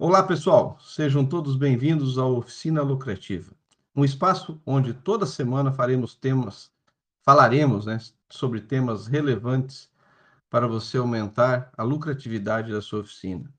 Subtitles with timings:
[0.00, 0.78] Olá, pessoal.
[0.80, 3.52] Sejam todos bem-vindos à Oficina Lucrativa,
[3.96, 6.70] um espaço onde toda semana faremos temas,
[7.24, 7.98] falaremos, né,
[8.30, 9.90] sobre temas relevantes
[10.48, 13.52] para você aumentar a lucratividade da sua oficina.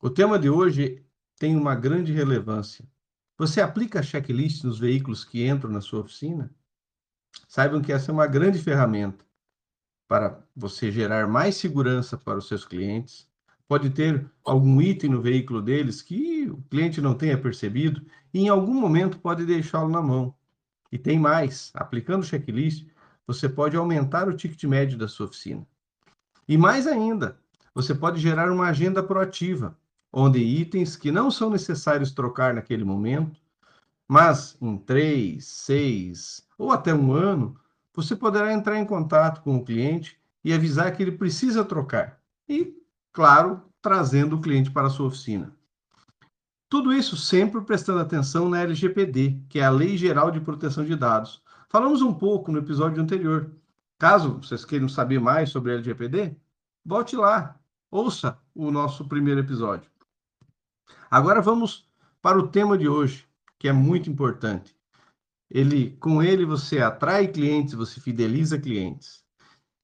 [0.00, 1.04] O tema de hoje
[1.36, 2.88] tem uma grande relevância.
[3.36, 6.48] Você aplica checklist nos veículos que entram na sua oficina?
[7.48, 9.24] Saibam que essa é uma grande ferramenta
[10.06, 13.31] para você gerar mais segurança para os seus clientes.
[13.72, 18.02] Pode ter algum item no veículo deles que o cliente não tenha percebido
[18.34, 20.34] e em algum momento pode deixá-lo na mão.
[20.92, 22.86] E tem mais, aplicando o checklist,
[23.26, 25.66] você pode aumentar o ticket médio da sua oficina.
[26.46, 27.38] E mais ainda,
[27.74, 29.74] você pode gerar uma agenda proativa,
[30.12, 33.40] onde itens que não são necessários trocar naquele momento,
[34.06, 37.58] mas em três, seis ou até um ano,
[37.94, 42.20] você poderá entrar em contato com o cliente e avisar que ele precisa trocar.
[42.46, 42.81] E,
[43.12, 45.54] claro, trazendo o cliente para a sua oficina.
[46.68, 50.96] Tudo isso sempre prestando atenção na LGPD, que é a Lei Geral de Proteção de
[50.96, 51.42] Dados.
[51.68, 53.52] Falamos um pouco no episódio anterior.
[53.98, 56.34] Caso vocês queiram saber mais sobre a LGPD,
[56.84, 59.90] volte lá, ouça o nosso primeiro episódio.
[61.10, 61.86] Agora vamos
[62.22, 63.28] para o tema de hoje,
[63.58, 64.74] que é muito importante.
[65.50, 69.21] Ele, com ele você atrai clientes, você fideliza clientes.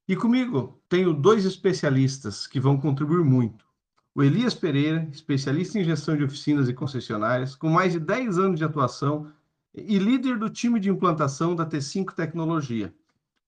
[0.08, 3.66] E comigo tenho dois especialistas que vão contribuir muito.
[4.14, 8.58] O Elias Pereira, especialista em gestão de oficinas e concessionárias, com mais de 10 anos
[8.58, 9.30] de atuação
[9.74, 12.92] e líder do time de implantação da T5 Tecnologia.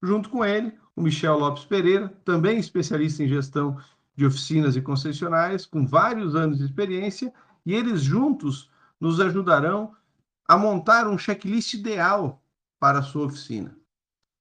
[0.02, 3.78] Junto com ele, o Michel Lopes Pereira, também especialista em gestão
[4.14, 7.32] de oficinas e concessionárias, com vários anos de experiência,
[7.64, 9.94] e eles juntos nos ajudarão
[10.46, 12.42] a montar um checklist ideal
[12.78, 13.74] para a sua oficina.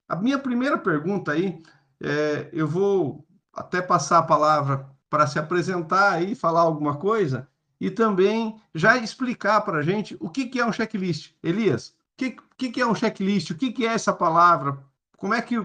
[0.08, 1.62] A minha primeira pergunta aí,
[2.02, 7.48] é, eu vou até passar a palavra para se apresentar e falar alguma coisa
[7.80, 11.32] e também já explicar para a gente o que, que é um checklist.
[11.44, 13.52] Elias, o que, que, que é um checklist?
[13.52, 14.78] O que, que é essa palavra?
[15.18, 15.56] Como é que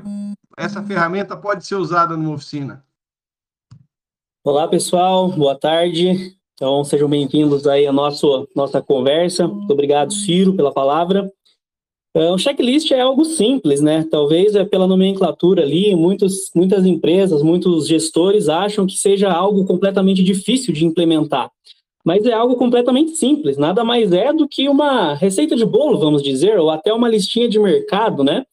[0.57, 2.85] essa ferramenta pode ser usada numa oficina?
[4.43, 5.31] Olá, pessoal.
[5.31, 6.37] Boa tarde.
[6.55, 9.49] Então, sejam bem-vindos aí à nossa, nossa conversa.
[9.49, 11.33] Muito obrigado, Ciro, pela palavra.
[12.17, 14.07] É, o checklist é algo simples, né?
[14.09, 20.23] Talvez é pela nomenclatura ali, muitos, muitas empresas, muitos gestores acham que seja algo completamente
[20.23, 21.51] difícil de implementar.
[22.05, 26.23] Mas é algo completamente simples, nada mais é do que uma receita de bolo, vamos
[26.23, 28.45] dizer, ou até uma listinha de mercado, né?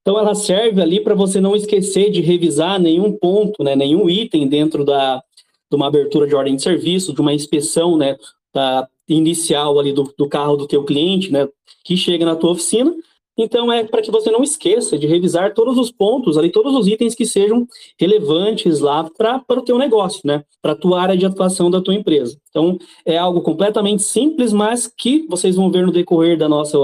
[0.00, 4.48] Então ela serve ali para você não esquecer de revisar nenhum ponto, né, nenhum item
[4.48, 5.22] dentro da,
[5.70, 8.16] de uma abertura de ordem de serviço, de uma inspeção, né,
[8.54, 11.48] da inicial ali do, do carro do teu cliente, né,
[11.84, 12.94] que chega na tua oficina.
[13.36, 16.86] Então é para que você não esqueça de revisar todos os pontos ali, todos os
[16.86, 17.66] itens que sejam
[17.98, 21.94] relevantes lá para o teu negócio, né, para a tua área de atuação da tua
[21.94, 22.38] empresa.
[22.50, 26.78] Então é algo completamente simples, mas que vocês vão ver no decorrer da nossa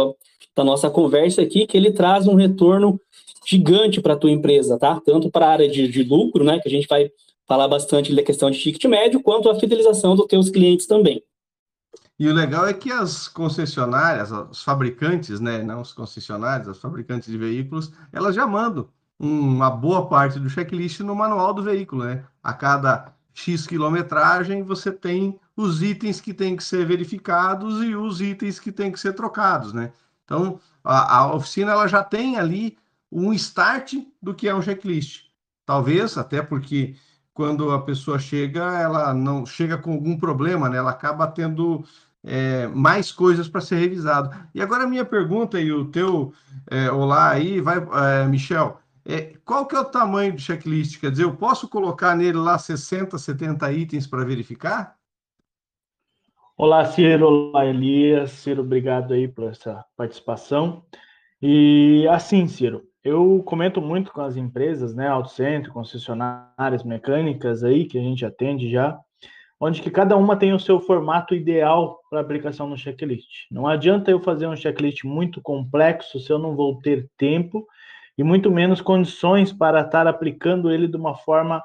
[0.57, 3.01] da nossa conversa aqui que ele traz um retorno
[3.47, 5.01] gigante para a tua empresa, tá?
[5.05, 7.11] Tanto para a área de, de lucro, né, que a gente vai
[7.47, 11.23] falar bastante da questão de ticket médio, quanto a fidelização dos teus clientes também.
[12.19, 17.31] E o legal é que as concessionárias, os fabricantes, né, não os concessionários, as fabricantes
[17.31, 22.25] de veículos, elas já mandam uma boa parte do checklist no manual do veículo, né?
[22.43, 28.21] A cada X quilometragem você tem os itens que têm que ser verificados e os
[28.21, 29.93] itens que têm que ser trocados, né?
[30.25, 32.77] Então, a, a oficina ela já tem ali
[33.11, 35.27] um start do que é um checklist.
[35.65, 36.97] Talvez, até porque
[37.33, 40.79] quando a pessoa chega, ela não chega com algum problema, né?
[40.79, 41.85] Ela acaba tendo
[42.29, 44.31] é, mais coisas para ser revisado.
[44.55, 46.33] E agora minha pergunta e o teu
[46.71, 51.01] é, olá aí, vai, é, Michel, é, qual que é o tamanho do checklist?
[51.01, 54.95] Quer dizer, eu posso colocar nele lá 60, 70 itens para verificar?
[56.55, 58.33] Olá, Ciro, olá, Elias.
[58.33, 60.85] Ciro, obrigado aí por essa participação.
[61.41, 67.97] E assim, Ciro, eu comento muito com as empresas, né, autocentro, concessionárias mecânicas aí que
[67.97, 68.99] a gente atende já,
[69.61, 73.47] onde que cada uma tem o seu formato ideal para aplicação no checklist.
[73.51, 77.67] Não adianta eu fazer um checklist muito complexo se eu não vou ter tempo
[78.17, 81.63] e muito menos condições para estar aplicando ele de uma forma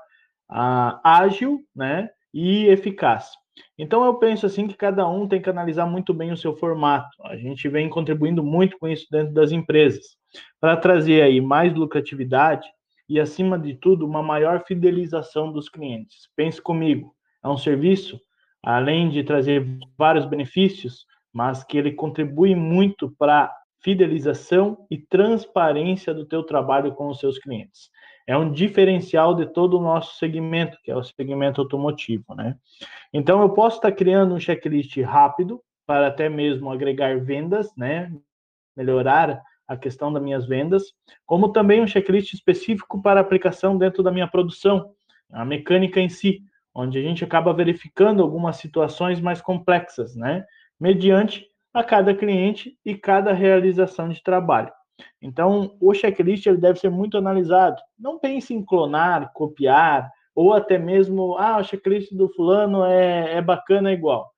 [0.50, 3.32] ah, ágil, né, e eficaz.
[3.78, 7.10] Então eu penso assim que cada um tem que analisar muito bem o seu formato.
[7.24, 10.18] A gente vem contribuindo muito com isso dentro das empresas
[10.60, 12.68] para trazer aí mais lucratividade
[13.08, 16.30] e acima de tudo uma maior fidelização dos clientes.
[16.36, 17.14] Pense comigo,
[17.44, 18.20] é um serviço
[18.64, 19.68] além de trazer
[19.98, 23.54] vários benefícios, mas que ele contribui muito para
[23.84, 27.92] fidelização e transparência do teu trabalho com os seus clientes.
[28.26, 32.56] é um diferencial de todo o nosso segmento, que é o segmento automotivo, né?
[33.12, 38.10] Então, eu posso estar criando um checklist rápido para até mesmo agregar vendas, né?
[38.78, 40.94] Melhorar a questão das minhas vendas,
[41.26, 44.92] como também um checklist específico para aplicação dentro da minha produção,
[45.30, 46.42] a mecânica em si,
[46.74, 50.46] onde a gente acaba verificando algumas situações mais complexas, né?
[50.80, 54.72] Mediante a cada cliente e cada realização de trabalho.
[55.22, 57.82] Então, o checklist ele deve ser muito analisado.
[57.98, 63.42] Não pense em clonar, copiar, ou até mesmo, ah, o checklist do fulano é, é
[63.42, 64.32] bacana é igual.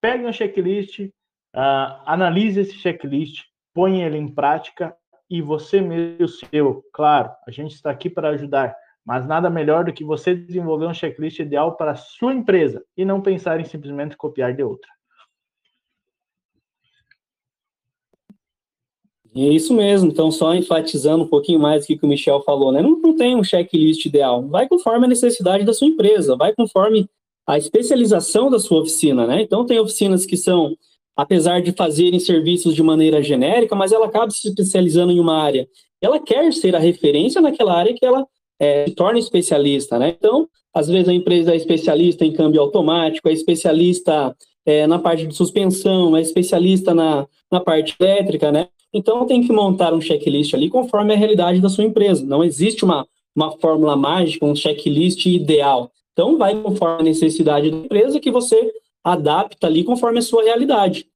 [0.00, 3.44] Pegue um checklist, uh, analise esse checklist,
[3.74, 4.96] põe ele em prática
[5.30, 6.84] e você mesmo seu.
[6.92, 8.74] Claro, a gente está aqui para ajudar,
[9.08, 13.22] mas nada melhor do que você desenvolver um checklist ideal para sua empresa e não
[13.22, 14.86] pensar em simplesmente copiar de outra.
[19.34, 20.10] É isso mesmo.
[20.10, 22.82] Então, só enfatizando um pouquinho mais o que o Michel falou, né?
[22.82, 24.46] Não, não tem um checklist ideal.
[24.46, 27.08] Vai conforme a necessidade da sua empresa, vai conforme
[27.46, 29.40] a especialização da sua oficina, né?
[29.40, 30.76] Então, tem oficinas que são,
[31.16, 35.66] apesar de fazerem serviços de maneira genérica, mas ela acaba se especializando em uma área.
[35.98, 38.26] Ela quer ser a referência naquela área que ela
[38.58, 40.16] é, se torna especialista, né?
[40.18, 45.26] Então, às vezes a empresa é especialista em câmbio automático, é especialista é, na parte
[45.26, 48.68] de suspensão, é especialista na, na parte elétrica, né?
[48.92, 52.24] Então tem que montar um checklist ali conforme a realidade da sua empresa.
[52.24, 55.90] Não existe uma, uma fórmula mágica, um checklist ideal.
[56.12, 58.72] Então vai conforme a necessidade da empresa que você
[59.04, 61.06] adapta ali conforme a sua realidade.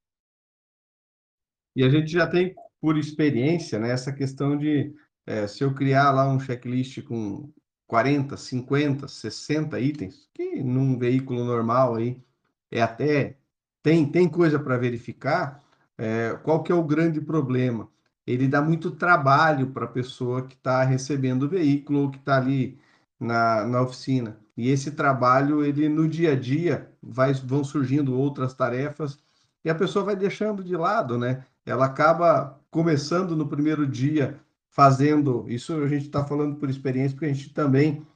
[1.74, 4.92] E a gente já tem por experiência né, essa questão de
[5.26, 7.52] é, se eu criar lá um checklist com
[7.86, 12.22] 40, 50, 60 itens, que num veículo normal aí
[12.70, 13.36] é até
[13.82, 15.62] tem, tem coisa para verificar,
[15.98, 17.88] é, qual que é o grande problema?
[18.26, 22.36] Ele dá muito trabalho para a pessoa que está recebendo o veículo ou que está
[22.38, 22.78] ali
[23.18, 24.38] na, na oficina.
[24.56, 29.18] E esse trabalho, ele no dia a dia, vai, vão surgindo outras tarefas
[29.64, 31.44] e a pessoa vai deixando de lado, né?
[31.64, 34.40] Ela acaba começando no primeiro dia
[34.72, 38.06] fazendo, isso a gente está falando por experiência, porque a gente também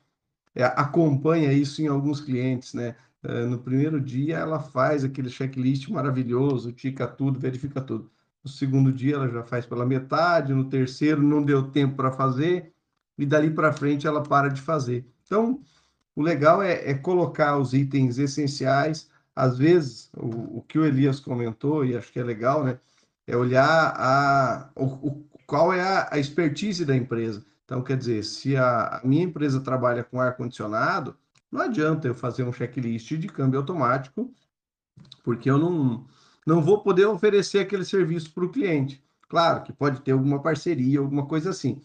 [0.55, 2.97] é, acompanha isso em alguns clientes, né?
[3.23, 8.11] Eh, no primeiro dia ela faz aquele checklist maravilhoso, tica tudo, verifica tudo.
[8.43, 12.73] No segundo dia ela já faz pela metade, no terceiro não deu tempo para fazer,
[13.19, 15.07] e dali para frente ela para de fazer.
[15.25, 15.61] Então,
[16.15, 19.11] o legal é, é colocar os itens essenciais.
[19.35, 22.79] Às vezes, o, o, que o Elias comentou, e acho que é legal, né?
[23.27, 27.45] É olhar a, o qual é a, a expertise da empresa.
[27.65, 31.17] Então, quer dizer, se a, a minha empresa trabalha com ar-condicionado,
[31.51, 34.33] não adianta eu fazer um checklist de câmbio automático,
[35.25, 36.07] porque eu não,
[36.47, 39.03] não vou poder oferecer aquele serviço para o cliente.
[39.29, 41.81] Claro que pode ter alguma parceria, alguma coisa assim,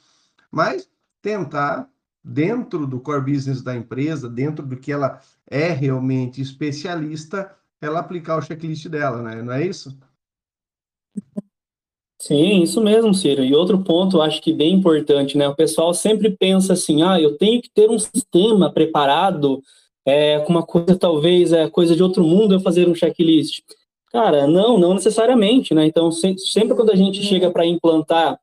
[0.51, 0.87] mas
[1.21, 1.89] tentar,
[2.23, 8.37] dentro do core business da empresa, dentro do que ela é realmente especialista, ela aplicar
[8.37, 9.41] o checklist dela, né?
[9.41, 9.97] Não é isso?
[12.21, 13.43] Sim, isso mesmo, Ciro.
[13.43, 15.49] E outro ponto, acho que bem importante, né?
[15.49, 19.59] O pessoal sempre pensa assim, ah, eu tenho que ter um sistema preparado
[20.05, 23.61] é, com uma coisa, talvez, é coisa de outro mundo eu fazer um checklist.
[24.11, 25.83] Cara, não, não necessariamente, né?
[25.87, 28.39] Então, sempre quando a gente chega para implantar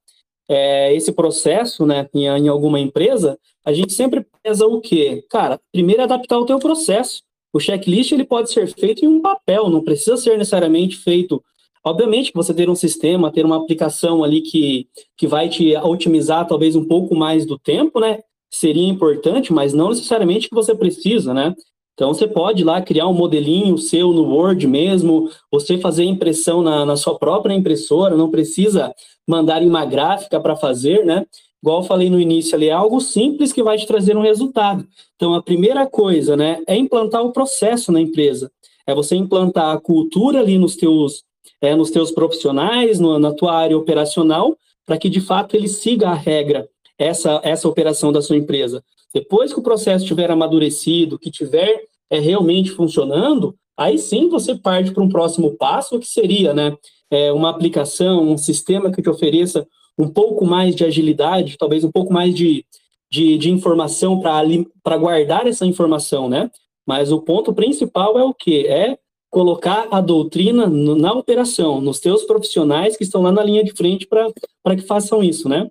[0.49, 5.25] é, esse processo, né, em, em, alguma empresa, a gente sempre pesa o quê?
[5.31, 7.23] Cara, primeiro é adaptar o teu processo.
[7.53, 11.41] O checklist, ele pode ser feito em um papel, não precisa ser necessariamente feito
[11.85, 16.47] Obviamente que você ter um sistema, ter uma aplicação ali que, que vai te otimizar
[16.47, 18.19] talvez um pouco mais do tempo, né?
[18.51, 21.55] Seria importante, mas não necessariamente que você precisa, né?
[21.95, 26.87] Então você pode lá criar um modelinho seu no Word mesmo, você fazer impressão na,
[26.87, 28.95] na sua própria impressora, não precisa
[29.27, 31.27] mandar em uma gráfica para fazer, né?
[31.61, 34.87] Igual eu falei no início ali, é algo simples que vai te trazer um resultado.
[35.17, 38.51] Então a primeira coisa, né, é implantar o processo na empresa.
[38.87, 41.25] É você implantar a cultura ali nos teus
[41.61, 46.09] é, nos teus profissionais, no, na tua área operacional, para que de fato ele siga
[46.09, 48.83] a regra, essa, essa operação da sua empresa.
[49.15, 54.91] Depois que o processo estiver amadurecido, que estiver é, realmente funcionando, aí sim você parte
[54.91, 56.77] para um próximo passo, que seria né,
[57.11, 59.67] é, uma aplicação, um sistema que te ofereça
[59.99, 62.65] um pouco mais de agilidade, talvez um pouco mais de,
[63.11, 66.51] de, de informação para guardar essa informação, né?
[66.87, 68.67] Mas o ponto principal é o que?
[68.67, 68.97] É
[69.39, 74.05] colocar a doutrina na operação, nos teus profissionais que estão lá na linha de frente
[74.05, 75.71] para que façam isso, né?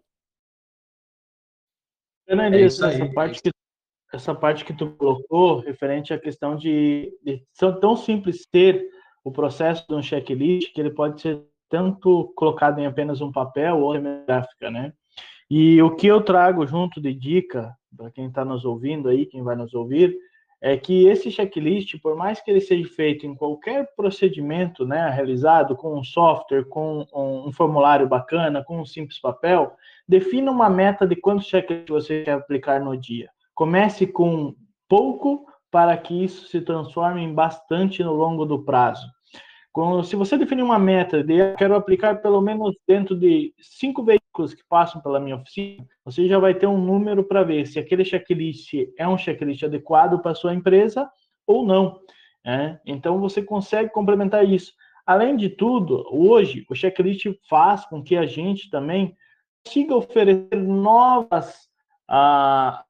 [2.29, 3.49] Ana é essa parte que
[4.13, 8.87] essa parte que tu colocou referente à questão de, de ser tão simples ter
[9.21, 13.81] o processo de um checklist que ele pode ser tanto colocado em apenas um papel
[13.81, 14.93] ou em gráfica, né?
[15.51, 19.43] E o que eu trago junto de dica para quem está nos ouvindo aí, quem
[19.43, 20.17] vai nos ouvir,
[20.61, 25.75] é que esse checklist, por mais que ele seja feito em qualquer procedimento, né, realizado
[25.75, 29.73] com um software, com um, um formulário bacana, com um simples papel,
[30.07, 33.29] defina uma meta de quantos checklists você quer aplicar no dia.
[33.53, 34.55] Comece com
[34.89, 39.16] pouco para que isso se transforme em bastante no longo do prazo
[40.03, 44.53] se você definir uma meta de eu quero aplicar pelo menos dentro de cinco veículos
[44.53, 48.03] que passam pela minha oficina, você já vai ter um número para ver se aquele
[48.03, 51.07] checklist é um checklist adequado para sua empresa
[51.45, 51.99] ou não.
[52.43, 52.79] Né?
[52.85, 54.73] Então você consegue complementar isso.
[55.05, 59.15] Além de tudo, hoje o checklist faz com que a gente também
[59.63, 61.67] consiga oferecer novas
[62.09, 62.83] ah,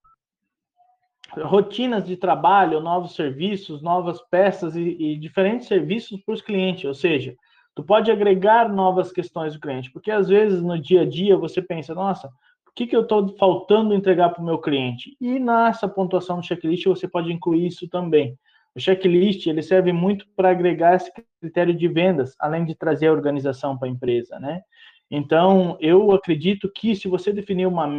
[1.35, 6.93] rotinas de trabalho, novos serviços, novas peças e, e diferentes serviços para os clientes, ou
[6.93, 7.35] seja,
[7.75, 11.61] tu pode agregar novas questões do cliente, porque às vezes no dia a dia você
[11.61, 12.27] pensa, nossa,
[12.67, 15.15] o que, que eu estou faltando entregar para o meu cliente?
[15.19, 18.37] E nessa pontuação do checklist você pode incluir isso também.
[18.75, 23.11] O checklist ele serve muito para agregar esse critério de vendas, além de trazer a
[23.11, 24.61] organização para a empresa, né?
[25.09, 27.89] Então, eu acredito que se você definir uma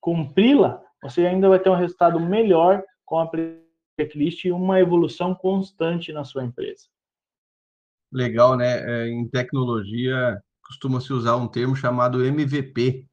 [0.00, 3.30] cumpri-la, você ainda vai ter um resultado melhor com a
[3.98, 6.84] checklist e uma evolução constante na sua empresa.
[8.12, 8.80] Legal, né?
[8.80, 13.06] É, em tecnologia costuma-se usar um termo chamado MVP,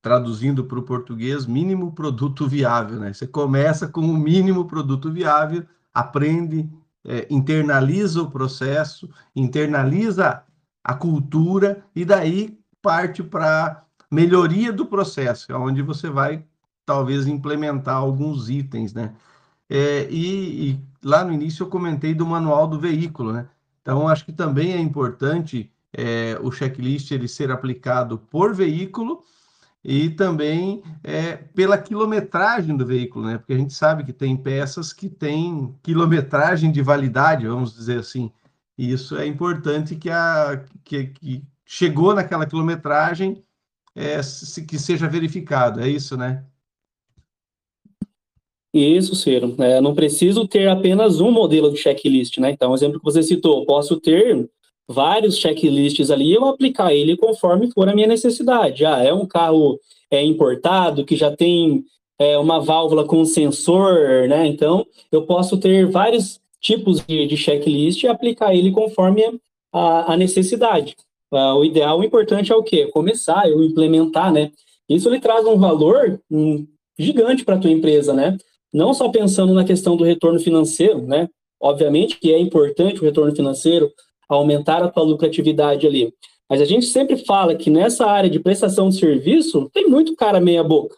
[0.00, 3.12] traduzindo para o português, mínimo produto viável, né?
[3.12, 6.68] Você começa com o mínimo produto viável, aprende,
[7.04, 10.42] é, internaliza o processo, internaliza
[10.82, 16.44] a cultura e daí parte para melhoria do processo, é onde você vai
[16.84, 19.14] talvez implementar alguns itens, né?
[19.68, 23.48] É, e, e, lá no início eu comentei do manual do veículo, né?
[23.82, 29.22] Então acho que também é importante é, o checklist ele ser aplicado por veículo
[29.82, 33.38] e também é, pela quilometragem do veículo, né?
[33.38, 38.32] Porque a gente sabe que tem peças que têm quilometragem de validade, vamos dizer assim.
[38.76, 43.44] E isso é importante que a que, que chegou naquela quilometragem
[43.94, 44.20] é,
[44.66, 46.44] que seja verificado, é isso, né?
[48.74, 49.54] Isso, Ciro.
[49.60, 52.50] É, não preciso ter apenas um modelo de checklist, né?
[52.50, 54.50] Então, o exemplo que você citou, posso ter
[54.88, 58.84] vários checklists ali e eu aplicar ele conforme for a minha necessidade.
[58.84, 59.78] Ah, é um carro
[60.10, 61.84] é, importado que já tem
[62.18, 64.44] é, uma válvula com sensor, né?
[64.48, 69.22] Então, eu posso ter vários tipos de, de checklist e aplicar ele conforme
[69.72, 70.96] a, a necessidade.
[71.32, 72.88] Ah, o ideal, o importante é o quê?
[72.88, 74.50] Começar, eu implementar, né?
[74.88, 76.66] Isso lhe traz um valor um,
[76.98, 78.36] gigante para a tua empresa, né?
[78.74, 81.28] Não só pensando na questão do retorno financeiro, né?
[81.62, 83.90] Obviamente que é importante o retorno financeiro,
[84.28, 86.12] aumentar a tua lucratividade ali.
[86.50, 90.40] Mas a gente sempre fala que nessa área de prestação de serviço tem muito cara
[90.40, 90.96] meia boca.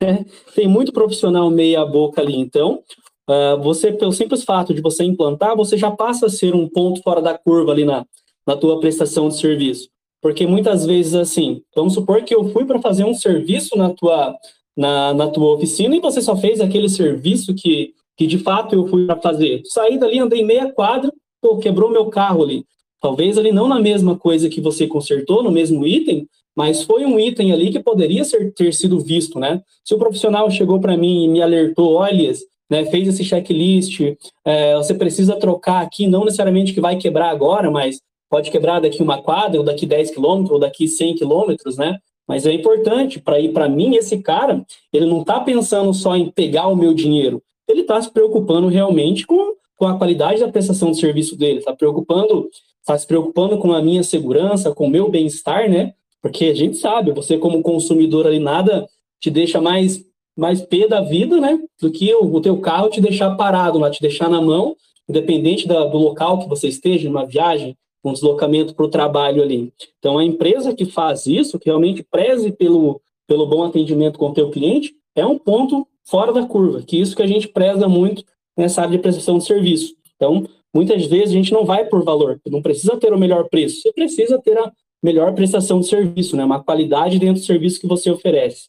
[0.00, 0.24] Né?
[0.54, 2.36] Tem muito profissional meia boca ali.
[2.36, 2.82] Então,
[3.28, 7.02] uh, você, pelo simples fato de você implantar, você já passa a ser um ponto
[7.02, 8.06] fora da curva ali na,
[8.46, 9.88] na tua prestação de serviço.
[10.22, 14.34] Porque muitas vezes, assim, vamos supor que eu fui para fazer um serviço na tua,
[14.78, 18.86] na, na tua oficina e você só fez aquele serviço que, que de fato eu
[18.86, 19.60] fui para fazer.
[19.64, 22.64] Saí dali, andei meia quadra, pô, quebrou meu carro ali.
[23.00, 27.18] Talvez ali não na mesma coisa que você consertou, no mesmo item, mas foi um
[27.18, 29.60] item ali que poderia ser, ter sido visto, né?
[29.84, 32.32] Se o profissional chegou para mim e me alertou, olha,
[32.70, 34.00] né, fez esse checklist,
[34.44, 39.02] é, você precisa trocar aqui, não necessariamente que vai quebrar agora, mas pode quebrar daqui
[39.02, 41.98] uma quadra, ou daqui 10 quilômetros, ou daqui 100 quilômetros, né?
[42.28, 46.30] Mas é importante para ir para mim esse cara, ele não está pensando só em
[46.30, 50.90] pegar o meu dinheiro, ele está se preocupando realmente com, com a qualidade da prestação
[50.90, 52.48] de serviço dele, está preocupando,
[52.80, 55.94] está se preocupando com a minha segurança, com o meu bem-estar, né?
[56.20, 58.86] Porque a gente sabe, você como consumidor ali nada
[59.18, 60.06] te deixa mais
[60.36, 61.58] mais pé da vida, né?
[61.80, 64.76] Do que o, o teu carro te deixar parado lá, te deixar na mão,
[65.08, 69.72] independente da, do local que você esteja, numa viagem, um deslocamento para o trabalho ali.
[69.98, 74.34] Então, a empresa que faz isso, que realmente preze pelo, pelo bom atendimento com o
[74.34, 78.24] teu cliente, é um ponto fora da curva, que isso que a gente preza muito
[78.56, 79.94] nessa área de prestação de serviço.
[80.16, 83.82] Então, muitas vezes a gente não vai por valor, não precisa ter o melhor preço,
[83.82, 86.44] você precisa ter a melhor prestação de serviço, né?
[86.44, 88.68] uma qualidade dentro do serviço que você oferece.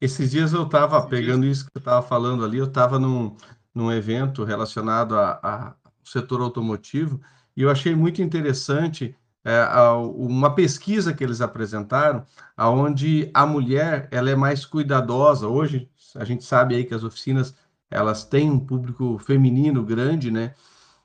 [0.00, 3.36] Esses dias eu estava pegando isso que eu estava falando ali, eu estava num,
[3.74, 5.74] num evento relacionado ao
[6.04, 7.20] setor automotivo,
[7.56, 9.62] e eu achei muito interessante é,
[10.16, 12.24] uma pesquisa que eles apresentaram,
[12.56, 15.46] aonde a mulher ela é mais cuidadosa.
[15.46, 17.54] Hoje a gente sabe aí que as oficinas
[17.90, 20.54] elas têm um público feminino grande, né?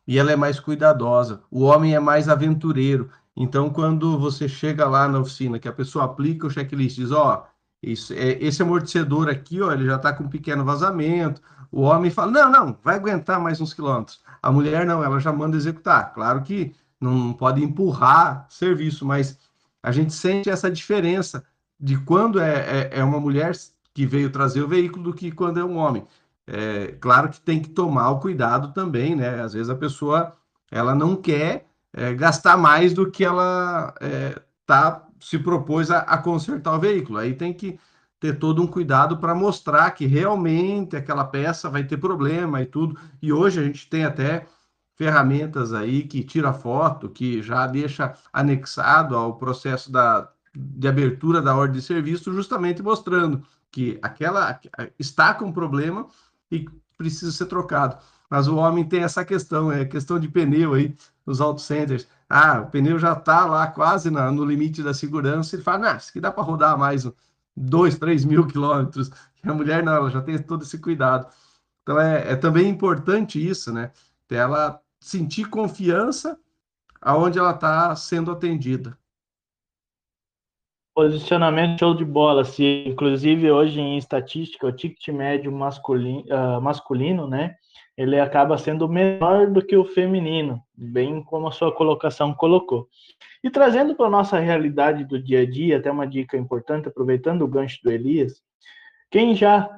[0.08, 1.41] E ela é mais cuidadosa.
[1.51, 3.12] O homem é mais aventureiro.
[3.36, 7.46] Então, quando você chega lá na oficina, que a pessoa aplica o checklist, diz, ó,
[7.46, 11.41] oh, isso, é, esse amortecedor aqui, ó, ele já está com um pequeno vazamento.
[11.71, 14.21] O homem fala, não, não, vai aguentar mais uns quilômetros.
[14.41, 16.13] A mulher não, ela já manda executar.
[16.13, 19.38] Claro que não pode empurrar serviço, mas
[19.81, 21.43] a gente sente essa diferença
[21.79, 23.53] de quando é, é, é uma mulher
[23.93, 26.05] que veio trazer o veículo do que quando é um homem.
[26.45, 29.41] É, claro que tem que tomar o cuidado também, né?
[29.41, 30.33] Às vezes a pessoa
[30.71, 36.17] ela não quer é, gastar mais do que ela é, tá, se propôs a, a
[36.17, 37.19] consertar o veículo.
[37.19, 37.79] Aí tem que
[38.19, 42.99] ter todo um cuidado para mostrar que realmente aquela peça vai ter problema e tudo.
[43.21, 44.45] E hoje a gente tem até
[44.95, 51.55] ferramentas aí que tira foto, que já deixa anexado ao processo da, de abertura da
[51.55, 54.59] ordem de serviço, justamente mostrando que aquela
[54.97, 56.05] está com problema
[56.51, 57.97] e precisa ser trocado.
[58.29, 60.95] Mas o homem tem essa questão, é questão de pneu aí,
[61.25, 62.07] nos auto centers.
[62.29, 65.55] Ah, o pneu já está lá quase na, no limite da segurança.
[65.55, 67.05] Ele fala, nah, isso dá para rodar mais
[67.60, 69.12] dois, três mil quilômetros.
[69.44, 71.28] A mulher não, ela já tem todo esse cuidado.
[71.84, 73.92] Então é, é também importante isso, né?
[74.30, 76.39] Ela sentir confiança
[77.01, 78.98] aonde ela está sendo atendida.
[80.94, 82.44] Posicionamento show de bola.
[82.44, 87.56] Se, inclusive, hoje em estatística, o ticket médio masculino, uh, masculino, né?
[88.00, 92.88] Ele acaba sendo menor do que o feminino, bem como a sua colocação colocou.
[93.44, 97.41] E trazendo para a nossa realidade do dia a dia, até uma dica importante, aproveitando
[97.41, 98.41] o gancho do Elias,
[99.12, 99.70] quem já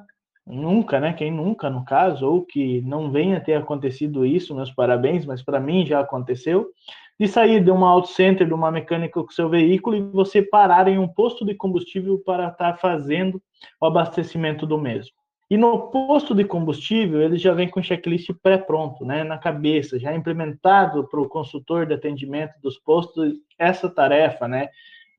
[0.46, 1.12] nunca, né?
[1.12, 5.58] Quem nunca, no caso, ou que não venha ter acontecido isso, meus parabéns, mas para
[5.58, 6.70] mim já aconteceu,
[7.18, 10.86] de sair de uma auto center, de uma mecânica com seu veículo e você parar
[10.86, 13.42] em um posto de combustível para estar tá fazendo
[13.80, 15.21] o abastecimento do mesmo.
[15.52, 20.14] E no posto de combustível, ele já vem com checklist pré-pronto, né, na cabeça, já
[20.14, 24.70] implementado para o consultor de atendimento dos postos essa tarefa, né,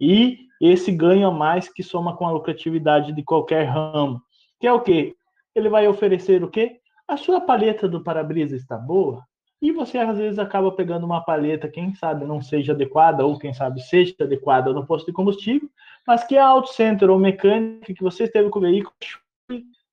[0.02, 4.20] e esse ganho a mais que soma com a lucratividade de qualquer ramo.
[4.60, 5.16] Que é o quê?
[5.54, 6.80] Ele vai oferecer o quê?
[7.08, 9.24] A sua paleta do para-brisa está boa?
[9.62, 13.54] E você às vezes acaba pegando uma paleta, quem sabe não seja adequada, ou quem
[13.54, 15.70] sabe seja adequada no posto de combustível,
[16.08, 18.96] mas que é auto center ou mecânica que você esteve com o veículo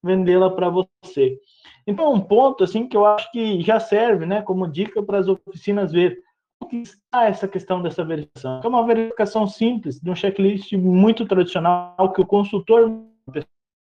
[0.02, 1.38] vendê-la para você.
[1.86, 5.28] Então, um ponto assim que eu acho que já serve, né, como dica para as
[5.28, 6.22] oficinas ver
[6.60, 8.60] o que está essa questão dessa verificação.
[8.62, 12.90] É uma verificação simples, de um checklist muito tradicional que o consultor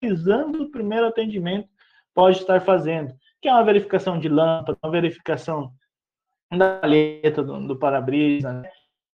[0.00, 1.68] precisando do primeiro atendimento
[2.14, 5.72] pode estar fazendo, que é uma verificação de lâmpada, uma verificação
[6.50, 8.70] da letra do, do para-brisa, né?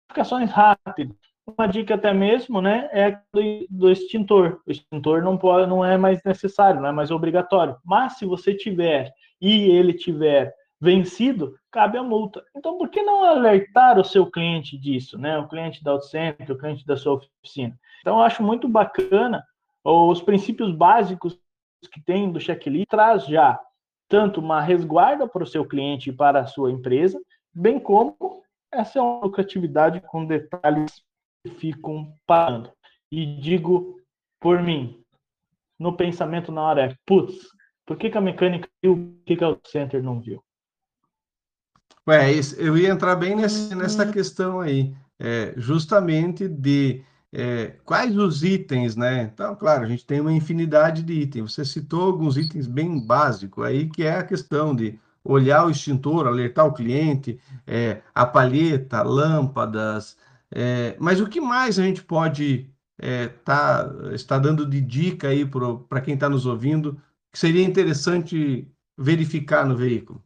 [0.09, 1.17] verificações rápidas.
[1.47, 4.61] Uma dica até mesmo, né, é do, do, extintor.
[4.67, 7.77] O extintor não pode, não é mais necessário, não é mais obrigatório.
[7.85, 12.45] Mas se você tiver e ele tiver vencido, cabe a multa.
[12.57, 15.39] Então, por que não alertar o seu cliente disso, né?
[15.39, 17.79] O cliente da AutoCenter, o cliente da sua oficina.
[18.01, 19.45] Então, eu acho muito bacana
[19.85, 21.39] os princípios básicos
[21.93, 23.61] que tem do checklist traz já
[24.09, 27.21] tanto uma resguarda para o seu cliente e para a sua empresa,
[27.55, 31.03] bem como essa é uma lucratividade com detalhes
[31.47, 32.71] ficam parando.
[33.11, 33.97] E digo
[34.41, 35.03] por mim,
[35.79, 37.35] no pensamento na hora é, putz,
[37.87, 40.43] por que, que a mecânica viu, por que, que a Center não viu?
[42.09, 48.45] Ué, eu ia entrar bem nesse, nessa questão aí, é, justamente de é, quais os
[48.45, 49.23] itens, né?
[49.23, 51.53] Então, claro, a gente tem uma infinidade de itens.
[51.53, 56.27] Você citou alguns itens bem básicos aí, que é a questão de olhar o extintor,
[56.27, 60.17] alertar o cliente, é, a palheta, lâmpadas.
[60.55, 65.45] É, mas o que mais a gente pode é, tá, estar dando de dica aí
[65.89, 67.01] para quem está nos ouvindo,
[67.33, 70.23] que seria interessante verificar no veículo?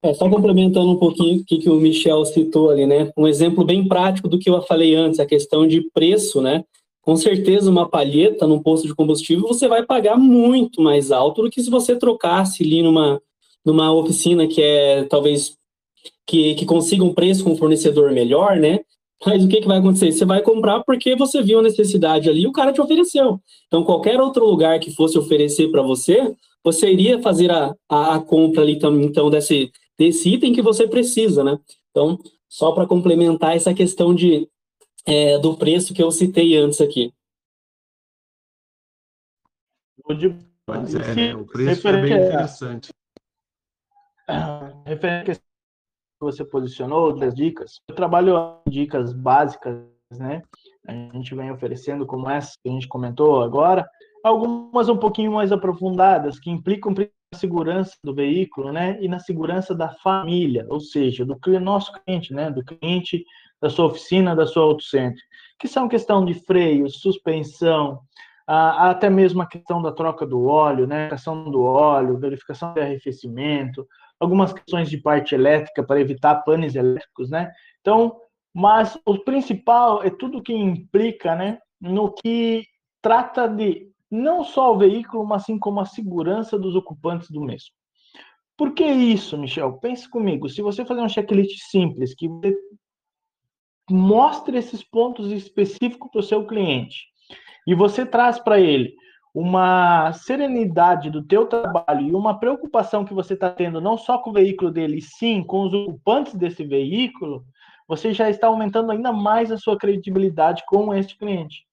[0.00, 3.10] É, só complementando um pouquinho o que, que o Michel citou ali, né?
[3.16, 6.64] Um exemplo bem prático do que eu falei antes, a questão de preço, né?
[7.02, 11.50] Com certeza, uma palheta num posto de combustível você vai pagar muito mais alto do
[11.50, 13.20] que se você trocasse ali numa,
[13.64, 15.57] numa oficina que é talvez
[16.26, 18.80] que, que consiga um preço com um fornecedor melhor, né?
[19.24, 20.12] Mas o que, que vai acontecer?
[20.12, 23.40] Você vai comprar porque você viu a necessidade ali e o cara te ofereceu.
[23.66, 28.20] Então, qualquer outro lugar que fosse oferecer para você, você iria fazer a, a, a
[28.20, 31.58] compra ali, então, desse, desse item que você precisa, né?
[31.90, 32.18] Então,
[32.48, 34.48] só para complementar essa questão de,
[35.04, 37.12] é, do preço que eu citei antes aqui.
[40.04, 41.34] Pois é, né?
[41.34, 42.90] o preço é bem interessante.
[44.86, 45.47] Referente que
[46.20, 49.78] você posicionou, das dicas, eu trabalho dicas básicas,
[50.10, 50.42] né?
[50.86, 53.88] A gente vem oferecendo como essa que a gente comentou agora,
[54.24, 59.74] algumas um pouquinho mais aprofundadas, que implicam na segurança do veículo, né, e na segurança
[59.74, 63.24] da família, ou seja, do nosso cliente, né, do cliente
[63.60, 65.22] da sua oficina, da sua auto center.
[65.58, 68.00] que são questão de freio, suspensão,
[68.46, 73.86] até mesmo a questão da troca do óleo, né, questão do óleo, verificação de arrefecimento,
[74.20, 77.52] algumas questões de parte elétrica para evitar panes elétricos, né?
[77.80, 78.16] Então,
[78.54, 82.64] mas o principal é tudo que implica, né, no que
[83.00, 87.70] trata de não só o veículo, mas assim como a segurança dos ocupantes do mesmo.
[88.56, 89.74] Por que isso, Michel?
[89.74, 90.48] Pense comigo.
[90.48, 92.28] Se você fazer um checklist simples, que
[93.88, 97.06] mostre esses pontos específicos para o seu cliente,
[97.66, 98.96] e você traz para ele
[99.40, 104.30] uma serenidade do teu trabalho e uma preocupação que você está tendo não só com
[104.30, 107.44] o veículo dele, sim com os ocupantes desse veículo,
[107.86, 111.64] você já está aumentando ainda mais a sua credibilidade com este cliente.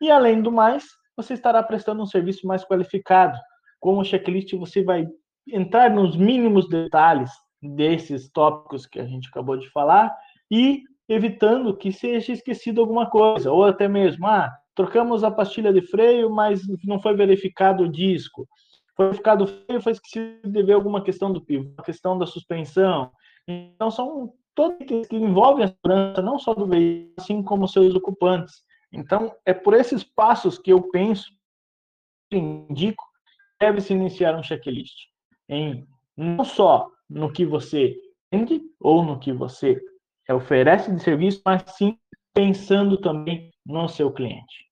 [0.00, 0.84] E além do mais,
[1.16, 3.36] você estará prestando um serviço mais qualificado.
[3.80, 5.04] Com o checklist, você vai
[5.48, 10.16] entrar nos mínimos detalhes desses tópicos que a gente acabou de falar
[10.48, 15.82] e evitando que seja esquecido alguma coisa, ou até mesmo, ah, trocamos a pastilha de
[15.82, 18.48] freio, mas não foi verificado o disco.
[18.96, 22.26] Foi verificado o freio, foi esquecido de ver alguma questão do pivô, a questão da
[22.26, 23.10] suspensão.
[23.46, 28.62] Então, são todos que envolvem a segurança, não só do veículo, assim como seus ocupantes.
[28.92, 31.32] Então, é por esses passos que eu penso,
[32.32, 33.04] indico,
[33.60, 34.94] deve-se iniciar um checklist.
[35.48, 37.96] Em não só no que você
[38.32, 39.80] vende ou no que você
[40.30, 41.98] oferece de serviço, mas sim
[42.32, 44.63] pensando também no seu cliente.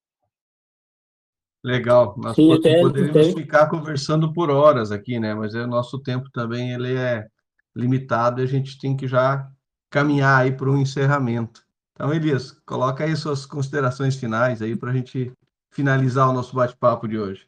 [1.65, 2.15] Legal.
[2.19, 3.33] Nós Sim, até, poderíamos até...
[3.33, 5.35] ficar conversando por horas aqui, né?
[5.35, 7.27] Mas o nosso tempo também ele é
[7.75, 9.49] limitado e a gente tem que já
[9.91, 11.63] caminhar aí para um encerramento.
[11.93, 15.33] Então, Elias, coloca aí suas considerações finais aí para a gente
[15.71, 17.47] finalizar o nosso bate-papo de hoje.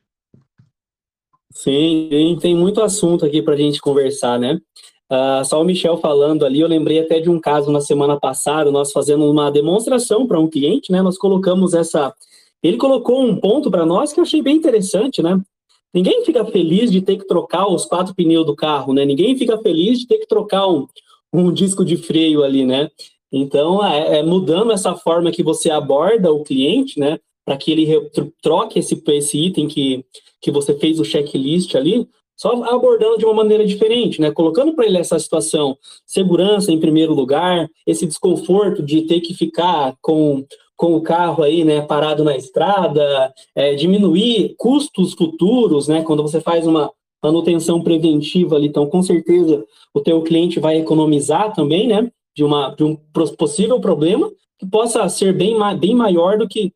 [1.51, 4.61] Sim, tem muito assunto aqui para a gente conversar, né?
[5.11, 8.73] Uh, só o Michel falando ali, eu lembrei até de um caso na semana passada,
[8.73, 11.03] nós fazendo uma demonstração para um cliente, né?
[11.03, 12.13] Nós colocamos essa.
[12.65, 15.39] Ele colocou um ponto para nós que eu achei bem interessante, né?
[15.93, 19.05] Ninguém fica feliz de ter que trocar os quatro pneus do carro, né?
[19.05, 20.89] Ninguém fica feliz de ter que trocar um,
[21.31, 22.91] um disco de freio ali, né?
[23.31, 27.21] Então, é, é mudando essa forma que você aborda o cliente, né?
[27.45, 27.87] Para que ele
[28.41, 30.03] troque esse, esse item que,
[30.41, 34.31] que você fez o checklist ali, só abordando de uma maneira diferente, né?
[34.31, 39.95] Colocando para ele essa situação, segurança em primeiro lugar, esse desconforto de ter que ficar
[40.01, 40.45] com,
[40.77, 46.03] com o carro aí, né, parado na estrada, é, diminuir custos futuros, né?
[46.03, 46.91] Quando você faz uma
[47.23, 52.11] manutenção preventiva ali, então com certeza o teu cliente vai economizar também, né?
[52.37, 52.97] De, uma, de um
[53.39, 56.73] possível problema que possa ser bem, bem maior do que,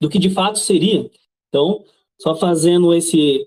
[0.00, 1.10] do que de fato seria.
[1.48, 1.84] Então,
[2.20, 3.46] só fazendo esse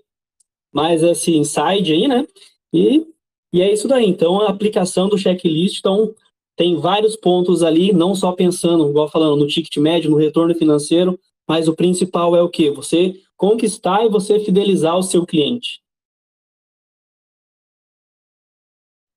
[0.72, 2.26] mais esse inside aí, né?
[2.72, 3.06] E,
[3.52, 4.06] e é isso daí.
[4.06, 6.14] Então, a aplicação do checklist, então,
[6.56, 11.18] tem vários pontos ali, não só pensando, igual falando, no ticket médio, no retorno financeiro,
[11.48, 12.70] mas o principal é o quê?
[12.70, 15.82] Você conquistar e você fidelizar o seu cliente.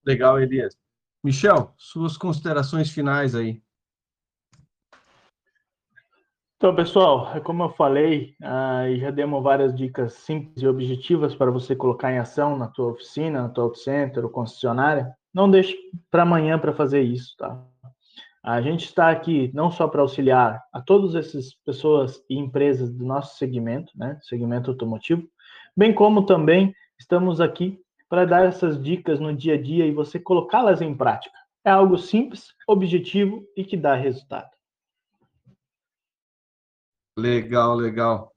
[0.05, 0.77] Legal, Elias.
[1.23, 3.61] Michel, suas considerações finais aí.
[6.57, 11.35] Então, pessoal, é como eu falei, uh, e já demos várias dicas simples e objetivas
[11.35, 15.13] para você colocar em ação na tua oficina, na tua auto center ou concessionária.
[15.35, 15.77] Não deixe
[16.09, 17.61] para amanhã para fazer isso, tá?
[18.41, 23.03] A gente está aqui não só para auxiliar a todas essas pessoas e empresas do
[23.03, 25.27] nosso segmento, né, segmento automotivo,
[25.75, 30.17] bem como também estamos aqui para dar essas dicas no dia a dia e você
[30.17, 31.37] colocá-las em prática.
[31.65, 34.49] É algo simples, objetivo e que dá resultado.
[37.17, 38.31] Legal, legal.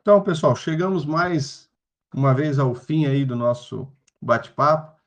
[0.00, 1.68] Então, pessoal, chegamos mais
[2.14, 3.90] uma vez ao fim aí do nosso
[4.22, 4.97] bate-papo.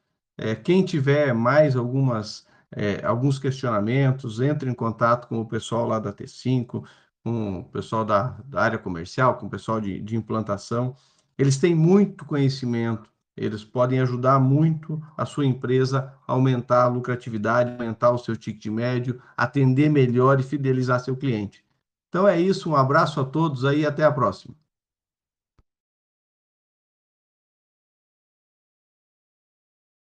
[0.41, 5.99] É, quem tiver mais algumas, é, alguns questionamentos, entre em contato com o pessoal lá
[5.99, 6.83] da T5,
[7.23, 10.95] com o pessoal da, da área comercial, com o pessoal de, de implantação.
[11.37, 17.73] Eles têm muito conhecimento, eles podem ajudar muito a sua empresa a aumentar a lucratividade,
[17.73, 21.63] aumentar o seu ticket médio, atender melhor e fidelizar seu cliente.
[22.09, 24.55] Então é isso, um abraço a todos aí e até a próxima.